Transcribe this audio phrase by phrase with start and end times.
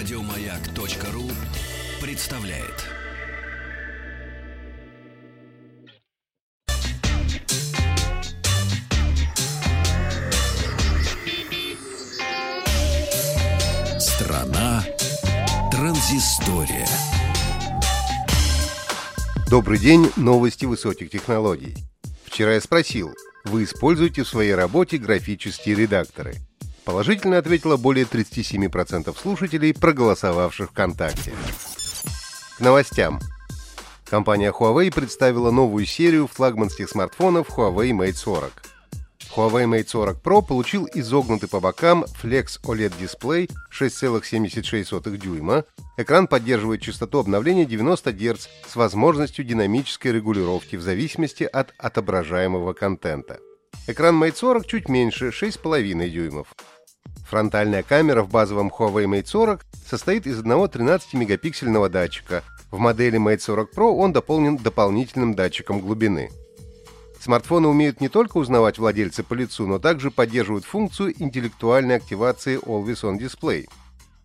[0.00, 1.30] Радиомаяк.ру
[2.00, 2.86] представляет.
[14.00, 14.82] Страна
[15.70, 16.88] транзистория.
[19.50, 21.76] Добрый день, новости высоких технологий.
[22.24, 23.14] Вчера я спросил,
[23.44, 26.36] вы используете в своей работе графические редакторы?
[26.84, 31.32] Положительно ответило более 37% слушателей, проголосовавших ВКонтакте.
[32.56, 33.20] К новостям.
[34.04, 38.52] Компания Huawei представила новую серию флагманских смартфонов Huawei Mate 40.
[39.36, 45.64] Huawei Mate 40 Pro получил изогнутый по бокам Flex OLED дисплей 6,76 дюйма.
[45.96, 53.38] Экран поддерживает частоту обновления 90 Гц с возможностью динамической регулировки в зависимости от отображаемого контента.
[53.90, 56.54] Экран Mate 40 чуть меньше, 6,5 дюймов.
[57.28, 62.44] Фронтальная камера в базовом Huawei Mate 40 состоит из одного 13-мегапиксельного датчика.
[62.70, 66.30] В модели Mate 40 Pro он дополнен дополнительным датчиком глубины.
[67.20, 73.02] Смартфоны умеют не только узнавать владельца по лицу, но также поддерживают функцию интеллектуальной активации Always
[73.02, 73.68] On Display.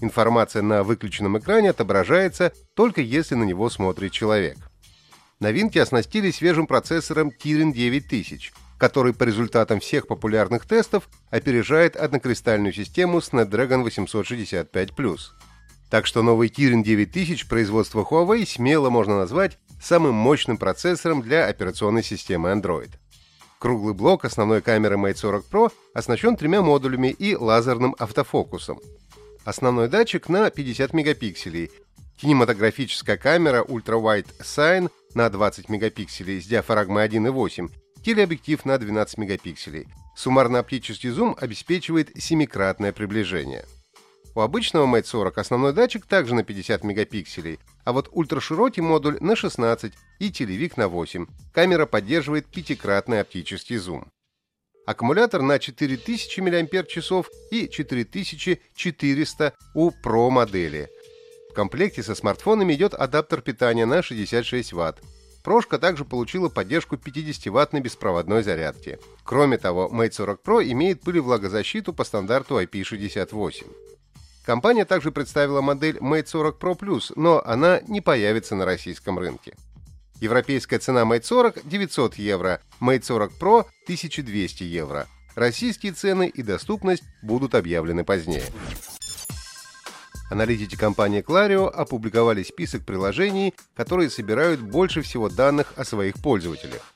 [0.00, 4.56] Информация на выключенном экране отображается только если на него смотрит человек.
[5.38, 13.18] Новинки оснастили свежим процессором Kirin 9000, который по результатам всех популярных тестов опережает однокристальную систему
[13.18, 15.18] Snapdragon 865+.
[15.90, 22.02] Так что новый Kirin 9000 производства Huawei смело можно назвать самым мощным процессором для операционной
[22.02, 22.90] системы Android.
[23.58, 28.80] Круглый блок основной камеры Mate 40 Pro оснащен тремя модулями и лазерным автофокусом.
[29.44, 31.70] Основной датчик на 50 мегапикселей,
[32.16, 37.70] кинематографическая камера Ultra Wide Sign на 20 мегапикселей с диафрагмой 1.8
[38.02, 39.86] телеобъектив на 12 мегапикселей.
[40.16, 43.64] Суммарно-оптический зум обеспечивает семикратное приближение.
[44.34, 49.34] У обычного Mate 40 основной датчик также на 50 мегапикселей, а вот ультраширокий модуль на
[49.34, 51.26] 16 и телевик на 8.
[51.52, 54.10] Камера поддерживает пятикратный оптический зум.
[54.86, 56.96] Аккумулятор на 4000 мАч
[57.50, 60.88] и 4400 у Pro модели.
[61.50, 65.00] В комплекте со смартфонами идет адаптер питания на 66 Вт,
[65.42, 68.98] Прошка также получила поддержку 50-ваттной беспроводной зарядки.
[69.24, 73.66] Кроме того, Mate 40 Pro имеет пылевлагозащиту по стандарту IP68.
[74.44, 79.54] Компания также представила модель Mate 40 Pro Plus, но она не появится на российском рынке.
[80.20, 85.06] Европейская цена Mate 40– 900 евро, Mate 40 Pro– 1200 евро.
[85.34, 88.44] Российские цены и доступность будут объявлены позднее.
[90.30, 96.94] Аналитики компании Clario опубликовали список приложений, которые собирают больше всего данных о своих пользователях.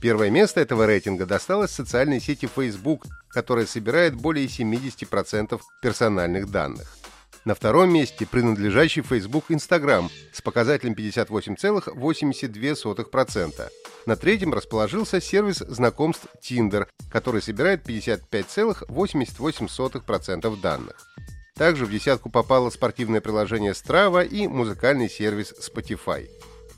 [0.00, 6.96] Первое место этого рейтинга досталось социальной сети Facebook, которая собирает более 70% персональных данных.
[7.44, 13.68] На втором месте принадлежащий Facebook Instagram с показателем 58,82%.
[14.06, 21.08] На третьем расположился сервис знакомств Tinder, который собирает 55,88% данных.
[21.54, 26.28] Также в десятку попало спортивное приложение Strava и музыкальный сервис Spotify.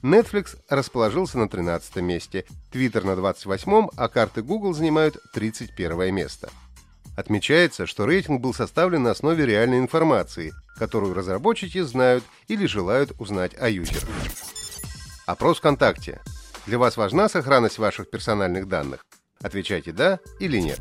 [0.03, 6.51] Netflix расположился на 13 месте, Twitter на 28-м, а карты Google занимают 31 место.
[7.17, 13.55] Отмечается, что рейтинг был составлен на основе реальной информации, которую разработчики знают или желают узнать
[13.59, 14.01] о юзере.
[15.27, 16.21] Опрос ВКонтакте.
[16.67, 19.05] Для вас важна сохранность ваших персональных данных?
[19.41, 20.81] Отвечайте «да» или «нет».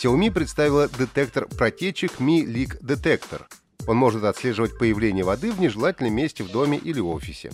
[0.00, 3.42] Xiaomi представила детектор протечек Mi Leak Detector.
[3.88, 7.50] Он может отслеживать появление воды в нежелательном месте в доме или офисе.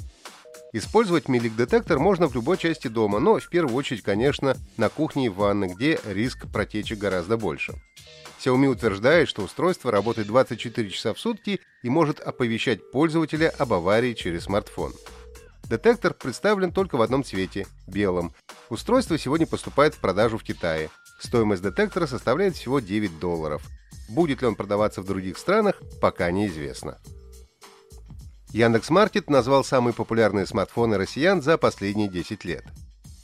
[0.75, 4.91] Использовать Mi Leak детектор можно в любой части дома, но в первую очередь, конечно, на
[4.91, 7.73] кухне и в ванной, где риск протечек гораздо больше.
[8.41, 14.13] Xiaomi утверждает, что устройство работает 24 часа в сутки и может оповещать пользователя об аварии
[14.13, 14.93] через смартфон.
[15.65, 18.35] Детектор представлен только в одном цвете– белом.
[18.69, 20.91] Устройство сегодня поступает в продажу в Китае.
[21.25, 23.63] Стоимость детектора составляет всего 9 долларов.
[24.11, 26.99] Будет ли он продаваться в других странах, пока неизвестно.
[28.51, 32.65] Яндекс.Маркет назвал самые популярные смартфоны россиян за последние 10 лет.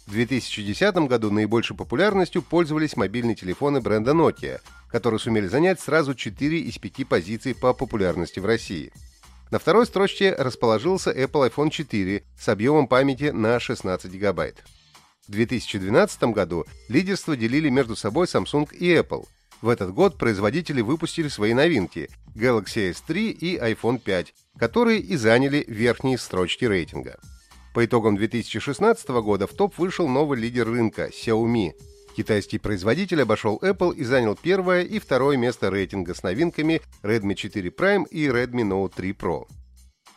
[0.06, 6.58] В 2010 году наибольшей популярностью пользовались мобильные телефоны бренда Nokia, которые сумели занять сразу 4
[6.58, 8.92] из 5 позиций по популярности в России.
[9.50, 14.64] На второй строчке расположился Apple iPhone 4 с объемом памяти на 16 гигабайт.
[15.30, 19.28] В 2012 году лидерство делили между собой Samsung и Apple.
[19.62, 25.64] В этот год производители выпустили свои новинки Galaxy S3 и iPhone 5, которые и заняли
[25.68, 27.20] верхние строчки рейтинга.
[27.74, 31.74] По итогам 2016 года в топ вышел новый лидер рынка– Xiaomi.
[32.16, 37.68] Китайский производитель обошел Apple и занял первое и второе место рейтинга с новинками Redmi 4
[37.68, 39.46] Prime и Redmi Note 3 Pro.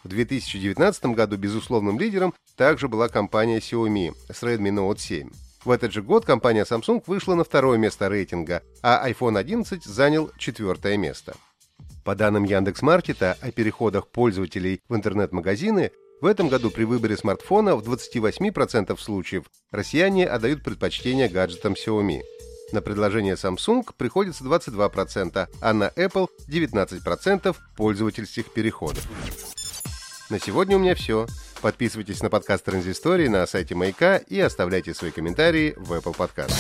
[0.03, 5.29] В 2019 году безусловным лидером также была компания Xiaomi с Redmi Note 7.
[5.63, 10.29] В этот же год компания Samsung вышла на второе место рейтинга, а iPhone 11 занял
[10.37, 11.35] четвертое место.
[12.03, 17.89] По данным Яндекс.Маркета о переходах пользователей в интернет-магазины, в этом году при выборе смартфона в
[17.89, 22.21] 28% случаев россияне отдают предпочтение гаджетам Xiaomi.
[22.73, 29.07] На предложение Samsung приходится 22%, а на Apple 19% пользовательских переходов.
[30.29, 31.27] На сегодня у меня все.
[31.61, 36.59] Подписывайтесь на подкаст Транзистории на сайте Маяка и оставляйте свои комментарии в Apple Podcast.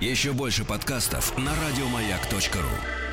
[0.00, 3.05] Еще больше подкастов на радиомаяк.ру